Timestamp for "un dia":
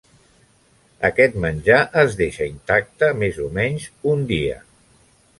4.15-4.57